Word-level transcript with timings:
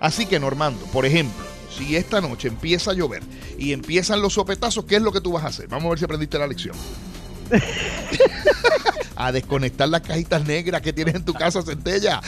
Así 0.00 0.26
que, 0.26 0.40
Normando, 0.40 0.84
por 0.86 1.06
ejemplo, 1.06 1.44
si 1.76 1.94
esta 1.96 2.20
noche 2.20 2.48
empieza 2.48 2.90
a 2.90 2.94
llover 2.94 3.22
y 3.58 3.72
empiezan 3.72 4.20
los 4.20 4.32
sopetazos, 4.34 4.84
¿qué 4.86 4.96
es 4.96 5.02
lo 5.02 5.12
que 5.12 5.20
tú 5.20 5.32
vas 5.32 5.44
a 5.44 5.48
hacer? 5.48 5.68
Vamos 5.68 5.86
a 5.86 5.90
ver 5.90 5.98
si 5.98 6.04
aprendiste 6.04 6.38
la 6.38 6.46
lección. 6.46 6.74
a 9.26 9.32
desconectar 9.32 9.88
las 9.88 10.00
cajitas 10.00 10.46
negras 10.46 10.80
que 10.80 10.92
tienes 10.92 11.14
en 11.14 11.24
tu 11.24 11.34
casa, 11.34 11.62
Centella. 11.62 12.20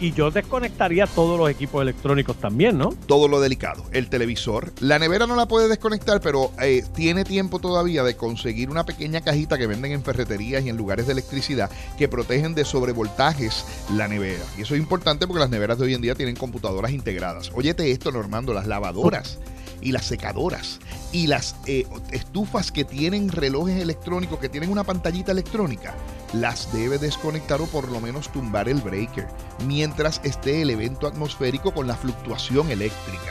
y 0.00 0.12
yo 0.12 0.30
desconectaría 0.30 1.06
todos 1.06 1.38
los 1.38 1.48
equipos 1.50 1.82
electrónicos 1.82 2.36
también, 2.38 2.76
¿no? 2.76 2.90
Todo 3.06 3.28
lo 3.28 3.40
delicado. 3.40 3.84
El 3.92 4.08
televisor. 4.08 4.72
La 4.80 4.98
nevera 4.98 5.26
no 5.26 5.34
la 5.36 5.46
puede 5.46 5.68
desconectar, 5.68 6.20
pero 6.20 6.52
eh, 6.60 6.84
tiene 6.94 7.24
tiempo 7.24 7.58
todavía 7.58 8.02
de 8.04 8.16
conseguir 8.16 8.70
una 8.70 8.84
pequeña 8.84 9.22
cajita 9.22 9.56
que 9.56 9.66
venden 9.66 9.92
en 9.92 10.04
ferreterías 10.04 10.64
y 10.64 10.68
en 10.68 10.76
lugares 10.76 11.06
de 11.06 11.12
electricidad 11.12 11.70
que 11.96 12.08
protegen 12.08 12.54
de 12.54 12.64
sobrevoltajes 12.64 13.64
la 13.94 14.08
nevera. 14.08 14.44
Y 14.58 14.62
eso 14.62 14.74
es 14.74 14.80
importante 14.80 15.26
porque 15.26 15.40
las 15.40 15.50
neveras 15.50 15.78
de 15.78 15.84
hoy 15.84 15.94
en 15.94 16.02
día 16.02 16.14
tienen 16.14 16.36
computadoras 16.36 16.92
integradas. 16.92 17.50
Óyete 17.54 17.90
esto, 17.90 18.12
Normando, 18.12 18.52
las 18.52 18.66
lavadoras 18.66 19.38
y 19.84 19.92
las 19.92 20.06
secadoras 20.06 20.80
y 21.12 21.28
las 21.28 21.54
eh, 21.66 21.86
estufas 22.10 22.72
que 22.72 22.84
tienen 22.84 23.28
relojes 23.28 23.80
electrónicos, 23.80 24.40
que 24.40 24.48
tienen 24.48 24.72
una 24.72 24.82
pantallita 24.82 25.30
electrónica, 25.30 25.94
las 26.32 26.72
debe 26.72 26.98
desconectar 26.98 27.60
o 27.60 27.66
por 27.66 27.88
lo 27.88 28.00
menos 28.00 28.32
tumbar 28.32 28.68
el 28.68 28.80
breaker 28.80 29.28
mientras 29.66 30.20
esté 30.24 30.62
el 30.62 30.70
evento 30.70 31.06
atmosférico 31.06 31.72
con 31.72 31.86
la 31.86 31.94
fluctuación 31.94 32.70
eléctrica. 32.72 33.30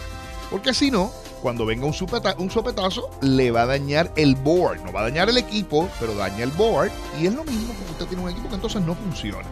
Porque 0.49 0.73
si 0.73 0.91
no, 0.91 1.11
cuando 1.41 1.66
venga 1.66 1.85
un, 1.85 1.95
un 2.38 2.52
sopetazo, 2.52 3.09
le 3.22 3.52
va 3.52 3.63
a 3.63 3.66
dañar 3.66 4.13
el 4.16 4.35
board. 4.35 4.81
No 4.83 4.94
va 4.94 5.02
a 5.02 5.03
dañar 5.03 5.27
el 5.27 5.38
equipo, 5.38 5.89
pero 5.99 6.13
daña 6.13 6.44
el 6.44 6.52
board. 6.52 6.91
Y 7.20 7.25
es 7.25 7.33
lo 7.33 7.44
mismo 7.44 7.73
que 7.73 7.91
usted 7.91 8.05
tiene 8.05 8.23
un 8.23 8.30
equipo 8.30 8.47
que 8.49 8.55
entonces 8.55 8.81
no 8.83 8.94
funciona. 8.94 9.47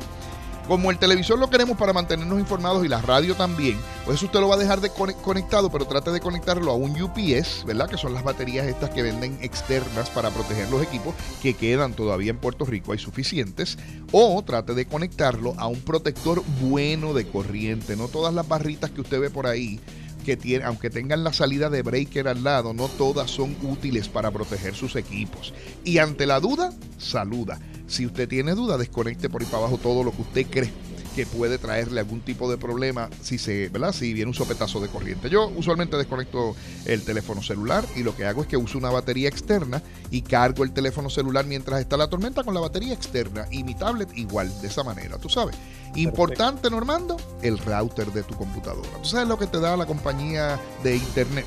Como 0.68 0.92
el 0.92 1.00
televisor 1.00 1.38
lo 1.38 1.50
queremos 1.50 1.78
para 1.78 1.92
mantenernos 1.92 2.40
informados 2.40 2.86
y 2.86 2.88
la 2.88 3.02
radio 3.02 3.36
también, 3.36 3.78
pues 4.06 4.18
eso 4.18 4.28
usted 4.28 4.40
lo 4.40 4.48
va 4.48 4.56
a 4.56 4.60
dejar 4.60 4.80
de 4.80 4.90
conectado, 4.90 5.70
pero 5.70 5.86
trate 5.86 6.12
de 6.12 6.22
conectarlo 6.22 6.72
a 6.72 6.76
un 6.76 7.02
UPS, 7.02 7.66
¿verdad? 7.66 7.90
Que 7.90 7.98
son 7.98 8.14
las 8.14 8.24
baterías 8.24 8.68
estas 8.68 8.90
que 8.92 9.02
venden 9.02 9.38
externas 9.42 10.10
para 10.10 10.30
proteger 10.30 10.70
los 10.70 10.82
equipos 10.82 11.14
que 11.42 11.56
quedan 11.56 11.94
todavía 11.94 12.32
en 12.32 12.38
Puerto 12.38 12.66
Rico, 12.66 12.94
hay 12.94 13.00
suficientes. 13.00 13.78
O 14.12 14.42
trate 14.44 14.74
de 14.74 14.86
conectarlo 14.86 15.54
a 15.58 15.68
un 15.68 15.82
protector 15.82 16.44
bueno 16.62 17.14
de 17.14 17.28
corriente, 17.28 17.98
no 17.98 18.08
todas 18.08 18.34
las 18.34 18.48
barritas 18.48 18.92
que 18.92 19.02
usted 19.02 19.20
ve 19.20 19.30
por 19.30 19.48
ahí 19.48 19.80
que 20.22 20.38
tiene, 20.38 20.66
aunque 20.66 20.90
tengan 20.90 21.24
la 21.24 21.34
salida 21.34 21.70
de 21.70 21.82
breaker 21.82 22.28
al 22.28 22.44
lado, 22.44 22.74
no 22.74 22.88
todas 22.88 23.32
son 23.32 23.56
útiles 23.64 24.08
para 24.08 24.32
proteger 24.32 24.76
sus 24.76 24.96
equipos. 24.96 25.54
Y 25.84 25.98
ante 25.98 26.26
la 26.26 26.40
duda, 26.40 26.72
saluda. 26.98 27.60
Si 27.92 28.06
usted 28.06 28.30
tiene 28.30 28.56
duda, 28.56 28.78
desconecte 28.78 29.30
por 29.30 29.42
ahí 29.42 29.48
para 29.48 29.58
abajo 29.60 29.78
todo 29.78 30.02
lo 30.06 30.12
que 30.12 30.22
usted 30.22 30.48
cree 30.50 30.72
que 31.14 31.26
puede 31.26 31.58
traerle 31.58 32.00
algún 32.00 32.22
tipo 32.22 32.50
de 32.50 32.58
problema 32.58 33.10
si 33.22 33.38
se, 33.38 33.68
¿verdad? 33.68 33.92
Si 33.92 34.14
viene 34.14 34.30
un 34.30 34.34
sopetazo 34.34 34.80
de 34.80 34.88
corriente. 34.88 35.30
Yo 35.30 35.50
usualmente 35.50 35.98
desconecto 35.98 36.56
el 36.86 37.04
teléfono 37.04 37.44
celular 37.44 37.86
y 37.98 38.04
lo 38.04 38.16
que 38.16 38.24
hago 38.24 38.44
es 38.44 38.48
que 38.48 38.56
uso 38.56 38.78
una 38.78 38.90
batería 38.92 39.28
externa 39.28 39.84
y 40.10 40.22
cargo 40.22 40.64
el 40.64 40.72
teléfono 40.72 41.10
celular 41.10 41.46
mientras 41.46 41.82
está 41.82 41.98
la 41.98 42.10
tormenta 42.10 42.46
con 42.46 42.54
la 42.54 42.62
batería 42.62 42.94
externa 42.94 43.46
y 43.52 43.66
mi 43.66 43.76
tablet 43.76 44.10
igual, 44.18 44.50
de 44.62 44.70
esa 44.70 44.86
manera, 44.86 45.18
tú 45.18 45.28
sabes. 45.28 45.58
Importante, 45.96 46.70
Normando, 46.70 47.18
el 47.42 47.58
router 47.58 48.14
de 48.14 48.24
tu 48.24 48.36
computadora. 48.36 48.88
¿Tú 49.04 49.10
sabes 49.10 49.28
lo 49.28 49.38
que 49.38 49.48
te 49.48 49.60
da 49.60 49.76
la 49.76 49.86
compañía 49.86 50.58
de 50.82 50.96
internet? 50.96 51.46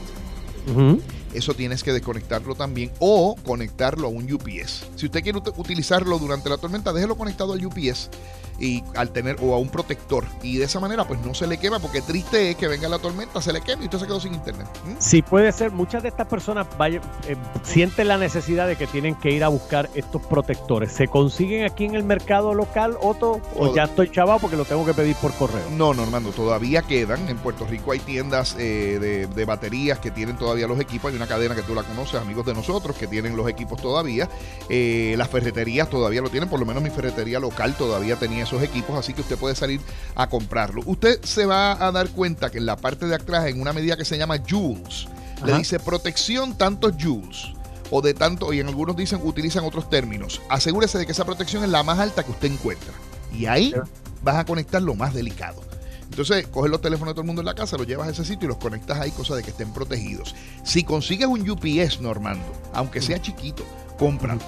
Eso 1.35 1.55
tienes 1.55 1.83
que 1.83 1.93
desconectarlo 1.93 2.55
también 2.55 2.91
o 2.99 3.37
conectarlo 3.45 4.07
a 4.07 4.11
un 4.11 4.33
UPS. 4.33 4.87
Si 4.97 5.07
usted 5.07 5.23
quiere 5.23 5.41
utilizarlo 5.57 6.19
durante 6.19 6.49
la 6.49 6.59
tormenta, 6.59 6.93
déjelo 6.93 7.17
conectado 7.17 7.53
al 7.53 7.65
UPS 7.65 8.11
y 8.59 8.85
al 8.95 9.11
tener 9.11 9.37
o 9.43 9.55
a 9.55 9.59
un 9.59 9.69
protector. 9.69 10.25
Y 10.43 10.59
de 10.59 10.65
esa 10.65 10.81
manera 10.81 11.07
pues 11.07 11.21
no 11.21 11.35
se 11.35 11.47
le 11.47 11.59
quema 11.59 11.81
porque 11.81 12.01
triste 12.01 12.51
es 12.51 12.57
que 12.57 12.69
venga 12.69 12.89
la 12.89 12.99
tormenta 12.99 13.41
se 13.43 13.53
le 13.53 13.61
queme 13.61 13.83
y 13.83 13.85
usted 13.87 13.99
se 13.99 14.07
quedó 14.07 14.21
sin 14.21 14.35
internet. 14.35 14.67
¿Mm? 14.85 14.95
sí 14.99 15.23
puede 15.23 15.51
ser. 15.53 15.73
Muchas 15.73 16.03
de 16.03 16.09
estas 16.09 16.29
personas 16.29 16.67
vaya, 16.79 17.01
eh, 17.27 17.37
sienten 17.63 18.09
la 18.09 18.19
necesidad 18.19 18.67
de 18.69 18.77
que 18.77 18.87
tienen 18.87 19.15
que 19.17 19.31
ir 19.31 19.43
a 19.45 19.49
buscar 19.49 19.91
estos 19.95 20.23
protectores. 20.23 20.93
Se 20.93 21.09
consiguen 21.09 21.65
aquí 21.65 21.85
en 21.85 21.95
el 21.95 22.05
mercado 22.05 22.55
local 22.55 22.97
Otto 23.01 23.41
o 23.57 23.75
ya 23.75 23.85
estoy 23.85 24.11
chavado 24.11 24.39
porque 24.39 24.57
lo 24.57 24.65
tengo 24.65 24.85
que 24.87 24.95
pedir 24.95 25.17
por 25.17 25.33
correo 25.35 25.65
no 25.71 25.95
no 25.95 26.03
Armando 26.03 26.31
todavía 26.31 26.83
quedan. 26.83 27.29
En 27.29 27.37
Puerto 27.39 27.67
Rico 27.67 27.93
hay 27.93 27.99
tiendas 27.99 28.57
eh, 28.59 29.27
de, 29.35 29.45
baterías 29.45 29.99
que 29.99 30.11
tienen 30.11 30.37
todavía 30.37 30.67
los 30.67 30.81
equipos. 30.81 31.11
Hay 31.11 31.17
una 31.17 31.24
cadena 31.27 31.55
que 31.55 31.63
tú 31.63 31.75
la 31.75 31.83
conoces 31.83 32.21
amigos 32.21 32.47
de 32.47 32.55
nosotros 32.55 32.97
que 32.97 33.07
tienen 33.07 33.37
los 33.37 33.49
equipos 33.49 33.81
todavía 33.81 34.29
eh, 34.69 35.15
las 35.17 35.29
ferreterías 35.29 35.89
todavía 35.91 36.21
lo 36.21 36.31
tienen 36.31 36.49
por 36.49 36.61
lo 36.61 36.67
menos 36.67 36.83
mi 36.83 36.91
ferretería 36.91 37.41
local 37.41 37.75
todavía 37.77 38.17
tenía 38.17 38.45
esos 38.45 38.63
equipos, 38.63 38.99
así 38.99 39.13
que 39.13 39.21
usted 39.21 39.37
puede 39.37 39.55
salir 39.55 39.81
a 40.15 40.29
comprarlo. 40.29 40.83
Usted 40.87 41.23
se 41.23 41.47
va 41.47 41.73
a 41.73 41.93
dar 41.93 42.09
cuenta 42.11 42.51
que 42.51 42.59
en 42.59 42.67
la 42.67 42.77
parte 42.77 43.07
de 43.07 43.15
atrás, 43.15 43.47
en 43.47 43.61
una 43.61 43.73
medida 43.73 43.97
que 43.97 44.05
se 44.05 44.19
llama 44.19 44.39
joules, 44.39 45.09
le 45.45 45.55
dice 45.59 45.79
protección 45.79 46.57
tantos 46.57 46.93
joules 47.01 47.53
o 47.91 48.01
de 48.01 48.15
tanto, 48.15 48.53
y 48.53 48.61
en 48.61 48.69
algunos 48.69 48.97
dicen, 48.97 49.21
utilizan 49.23 49.65
otros 49.65 49.91
términos. 49.91 50.41
Asegúrese 50.49 50.99
de 50.99 51.07
que 51.07 51.13
esa 51.13 51.25
protección 51.25 51.63
es 51.63 51.71
la 51.71 51.83
más 51.83 51.99
alta 51.99 52.23
que 52.23 52.31
usted 52.31 52.51
encuentra. 52.51 52.93
Y 53.33 53.47
ahí 53.47 53.75
vas 54.23 54.37
a 54.37 54.45
conectar 54.45 54.81
lo 54.81 54.95
más 54.95 55.15
delicado. 55.15 55.63
Entonces, 56.11 56.47
coges 56.47 56.71
los 56.71 56.81
teléfonos 56.81 57.13
de 57.13 57.15
todo 57.15 57.23
el 57.23 57.27
mundo 57.27 57.43
en 57.43 57.47
la 57.47 57.55
casa, 57.55 57.77
los 57.77 57.87
llevas 57.87 58.09
a 58.09 58.11
ese 58.13 58.25
sitio 58.25 58.47
y 58.47 58.49
los 58.49 58.59
conectas 58.59 59.01
ahí, 59.01 59.11
cosa 59.11 59.35
de 59.35 59.43
que 59.43 59.51
estén 59.51 59.73
protegidos. 59.73 60.35
Si 60.63 60.85
consigues 60.85 61.27
un 61.27 61.49
UPS, 61.49 62.01
Normando, 62.01 62.45
aunque 62.73 63.03
sea 63.03 63.21
chiquito, 63.21 63.65
cómpralo. 63.99 64.41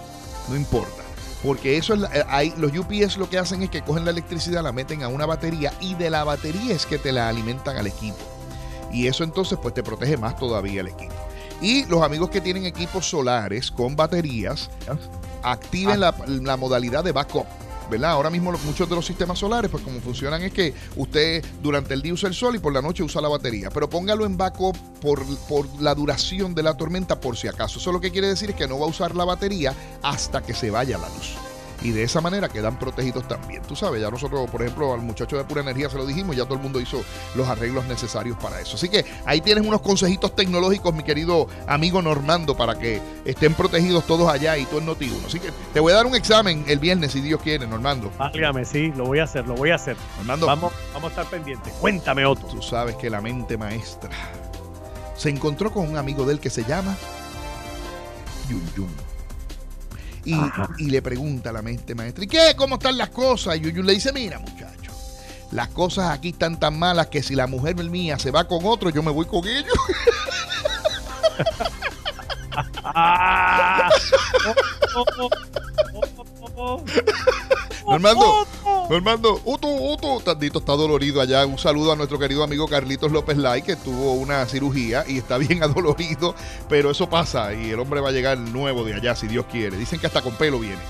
No 0.49 0.57
importa. 0.57 1.03
Porque 1.43 1.77
eso 1.77 1.95
es, 1.95 2.03
eh, 2.03 2.25
hay, 2.29 2.53
los 2.57 2.77
UPS 2.77 3.19
lo 3.19 3.29
que 3.29 3.39
hacen 3.39 3.63
es 3.63 3.71
que 3.71 3.83
cogen 3.83 4.05
la 4.05 4.11
electricidad, 4.11 4.63
la 4.63 4.73
meten 4.73 5.03
a 5.03 5.09
una 5.09 5.27
batería 5.27 5.73
y 5.81 5.95
de 5.95 6.11
la 6.11 6.25
batería 6.25 6.75
es 6.75 6.87
que 6.87 6.99
te 6.99 7.13
la 7.13 7.29
alimentan 7.29 7.77
al 7.77 7.87
equipo. 7.87 8.19
Y 8.93 9.07
eso 9.07 9.25
entonces 9.25 9.59
pues 9.61 9.75
te 9.75 9.83
protege 9.83 10.17
más 10.17 10.37
todavía 10.37 10.81
el 10.81 10.89
equipo. 10.89 11.15
Y 11.61 11.85
los 11.87 12.03
amigos 12.03 12.31
que 12.31 12.41
tienen 12.41 12.67
equipos 12.67 13.09
solares 13.09 13.71
con 13.71 13.97
baterías, 13.97 14.71
activen 15.43 16.01
la, 16.01 16.15
la 16.27 16.57
modalidad 16.57 17.05
de 17.05 17.13
backup. 17.13 17.47
¿Verdad? 17.91 18.13
Ahora 18.13 18.31
mismo 18.31 18.53
muchos 18.65 18.89
de 18.89 18.95
los 18.95 19.07
sistemas 19.07 19.39
solares, 19.39 19.71
pues 19.71 19.83
como 19.83 20.01
funcionan 20.01 20.43
es 20.43 20.53
que 20.53 20.75
usted 20.97 21.45
durante 21.63 21.95
el 21.95 22.03
día 22.03 22.13
usa 22.13 22.29
el 22.29 22.35
sol 22.35 22.57
y 22.57 22.59
por 22.59 22.73
la 22.73 22.83
noche 22.83 23.03
usa 23.03 23.21
la 23.21 23.29
batería, 23.29 23.71
pero 23.71 23.89
póngalo 23.89 24.25
en 24.25 24.37
backup 24.37 24.77
por, 25.01 25.25
por 25.49 25.67
la 25.81 25.95
duración 25.95 26.55
de 26.55 26.63
la 26.63 26.77
tormenta 26.77 27.21
por 27.21 27.37
si 27.37 27.49
acaso. 27.49 27.79
Eso 27.79 27.93
lo 27.93 28.01
que 28.01 28.11
quiere 28.11 28.29
decir 28.29 28.51
es 28.51 28.57
que 28.57 28.67
no 28.67 28.79
va 28.79 28.87
a 28.87 28.89
usar 28.89 29.15
la 29.15 29.25
batería 29.25 29.75
hasta 30.03 30.43
que 30.43 30.55
se 30.55 30.71
vaya 30.71 30.99
la 30.99 31.09
luz 31.09 31.46
y 31.83 31.91
de 31.91 32.03
esa 32.03 32.21
manera 32.21 32.49
quedan 32.49 32.79
protegidos 32.79 33.27
también. 33.29 33.63
Tú 33.63 33.77
sabes, 33.77 34.01
ya 34.01 34.11
nosotros, 34.11 34.49
por 34.51 34.63
ejemplo, 34.63 34.93
al 34.93 35.01
muchacho 35.01 35.37
de 35.37 35.45
pura 35.45 35.61
energía 35.61 35.91
se 35.91 35.97
lo 35.97 36.07
dijimos, 36.07 36.37
ya 36.37 36.45
todo 36.45 36.55
el 36.55 36.61
mundo 36.61 36.81
hizo 36.81 37.03
los 37.35 37.49
arreglos 37.49 37.85
necesarios 37.87 38.37
para 38.39 38.61
eso. 38.61 38.77
Así 38.77 38.89
que 38.89 39.05
ahí 39.25 39.41
tienes 39.41 39.67
unos 39.67 39.81
consejitos 39.81 40.35
tecnológicos, 40.35 40.95
mi 40.95 41.03
querido 41.03 41.49
amigo 41.67 42.03
Normando, 42.03 42.57
para 42.57 42.79
que 42.79 43.01
estén 43.25 43.55
protegidos 43.55 44.07
todos 44.07 44.29
allá 44.29 44.57
y 44.57 44.65
todo 44.65 44.81
el 44.81 44.87
noti 44.87 45.07
Así 45.27 45.39
que 45.39 45.51
te 45.73 45.81
voy 45.81 45.93
a 45.93 45.97
dar 45.97 46.07
un 46.07 46.15
examen 46.15 46.65
el 46.67 46.79
viernes, 46.79 47.13
si 47.13 47.21
Dios 47.21 47.41
quiere, 47.41 47.67
Normando. 47.67 48.11
Válgame, 48.19 48.65
sí, 48.65 48.93
lo 48.97 49.07
voy 49.07 49.21
a 49.21 49.25
hacer, 49.25 49.47
lo 49.47 49.55
voy 49.55 49.71
a 49.71 49.77
hacer. 49.77 49.97
Normando. 50.19 50.47
Vamos, 50.47 50.73
vamos 50.93 51.05
a 51.05 51.09
estar 51.09 51.27
pendientes. 51.27 51.73
Cuéntame 51.75 52.25
otro. 52.27 52.49
Tú 52.49 52.63
sabes 52.63 52.97
que 52.97 53.11
la 53.11 53.21
mente 53.21 53.57
maestra 53.57 54.11
se 55.17 55.31
encontró 55.31 55.73
con 55.73 55.89
un 55.89 55.97
amigo 55.97 56.25
de 56.25 56.35
él 56.35 56.41
que 56.41 56.51
se 56.51 56.65
llama 56.65 56.97
Yun 58.49 58.63
Yun. 58.77 59.06
Y, 60.27 60.91
le 60.91 61.03
pregunta 61.03 61.51
a 61.51 61.53
la 61.53 61.63
mente 61.63 61.95
maestra, 61.95 62.25
¿y 62.25 62.27
qué? 62.27 62.55
¿Cómo 62.57 62.75
están 62.75 62.99
las 62.99 63.11
cosas? 63.11 63.57
Y 63.57 63.61
Yuyu 63.61 63.83
le 63.83 63.95
dice, 63.95 64.13
mira 64.13 64.41
muchacho, 64.41 64.91
las 65.53 65.69
cosas 65.69 66.11
aquí 66.11 66.31
están 66.31 66.59
tan 66.59 66.77
malas 66.79 67.07
que 67.07 67.23
si 67.23 67.37
la 67.37 67.47
mujer 67.47 67.77
mía 67.77 68.19
se 68.19 68.33
va 68.33 68.49
con 68.49 68.65
otro, 68.65 68.91
yo 68.91 69.03
me 69.03 69.13
voy 69.13 69.27
con 69.27 69.47
ellos. 69.47 69.73
Normando, 77.87 78.46
Normando, 78.89 79.41
Uto, 79.45 79.67
Uto, 79.67 80.21
Tandito 80.21 80.61
está 80.61 80.75
dolorido 80.75 81.21
allá. 81.21 81.45
Un 81.45 81.59
saludo 81.59 81.91
a 81.91 81.97
nuestro 81.97 82.21
querido 82.21 82.45
amigo 82.45 82.69
Carlitos 82.69 83.11
López 83.11 83.37
Lai, 83.37 83.63
que 83.63 83.75
tuvo 83.75 84.13
una 84.13 84.47
cirugía 84.47 85.05
y 85.09 85.19
está 85.19 85.39
bien 85.39 85.63
adolorido, 85.65 86.37
pero 86.69 86.93
eso 86.93 87.09
pasa 87.09 87.53
y 87.53 87.71
el 87.71 87.81
hombre 87.81 88.01
va 88.01 88.11
a 88.11 88.13
llegar 88.13 88.39
nuevo 88.39 88.85
de 88.85 88.95
allá, 88.95 89.17
si 89.17 89.27
Dios 89.27 89.47
quiere. 89.51 89.77
Dicen 89.77 89.99
que 89.99 90.07
hasta 90.07 90.23
con 90.23 90.37
pelo 90.37 90.61
viene. 90.61 90.79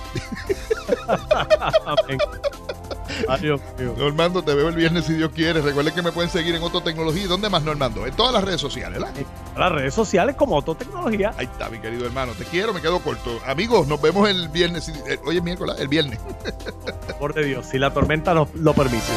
Adiós, 3.29 3.61
Normando, 3.97 4.43
te 4.43 4.55
veo 4.55 4.69
el 4.69 4.75
viernes 4.77 5.07
si 5.07 5.15
Dios 5.15 5.31
quiere. 5.35 5.63
Recuerden 5.63 5.95
que 5.95 6.03
me 6.03 6.13
pueden 6.13 6.31
seguir 6.31 6.55
en 6.55 6.83
Tecnología. 6.85 7.27
¿Dónde 7.27 7.49
más, 7.49 7.63
Normando? 7.63 8.07
En 8.07 8.15
todas 8.15 8.35
las 8.35 8.45
redes 8.45 8.61
sociales, 8.61 9.01
¿verdad? 9.01 9.15
Las 9.57 9.73
redes 9.73 9.95
sociales 9.95 10.37
como 10.37 10.63
Tecnología. 10.63 11.33
Ahí 11.39 11.47
está, 11.47 11.69
mi 11.71 11.79
querido 11.79 12.07
hermano. 12.07 12.33
Te 12.33 12.45
quiero, 12.45 12.75
me 12.75 12.81
quedo 12.81 13.01
corto. 13.01 13.39
Amigos, 13.47 13.87
nos 13.87 14.01
vemos 14.01 14.29
el 14.29 14.49
viernes. 14.49 14.89
Eh, 14.89 15.19
hoy 15.25 15.39
es 15.39 15.43
miércoles, 15.43 15.77
el 15.79 15.89
viernes. 15.89 16.19
Por 17.19 17.33
de 17.33 17.45
Dios, 17.45 17.67
si 17.67 17.79
la 17.79 17.93
tormenta 17.93 18.35
lo 18.35 18.75
permite. 18.75 19.13